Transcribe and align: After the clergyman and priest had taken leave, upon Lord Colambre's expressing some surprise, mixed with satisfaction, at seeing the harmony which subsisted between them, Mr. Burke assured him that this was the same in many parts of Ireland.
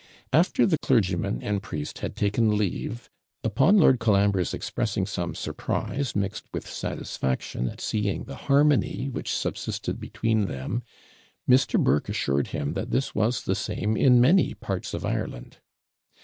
After 0.33 0.65
the 0.65 0.79
clergyman 0.79 1.43
and 1.43 1.61
priest 1.61 1.99
had 1.99 2.15
taken 2.15 2.57
leave, 2.57 3.07
upon 3.43 3.77
Lord 3.77 3.99
Colambre's 3.99 4.51
expressing 4.51 5.05
some 5.05 5.35
surprise, 5.35 6.15
mixed 6.15 6.47
with 6.51 6.65
satisfaction, 6.67 7.69
at 7.69 7.79
seeing 7.79 8.23
the 8.23 8.33
harmony 8.49 9.09
which 9.09 9.31
subsisted 9.31 9.99
between 9.99 10.47
them, 10.47 10.81
Mr. 11.47 11.79
Burke 11.79 12.09
assured 12.09 12.47
him 12.47 12.73
that 12.73 12.89
this 12.89 13.13
was 13.13 13.43
the 13.43 13.53
same 13.53 13.95
in 13.95 14.19
many 14.19 14.55
parts 14.55 14.95
of 14.95 15.05
Ireland. 15.05 15.57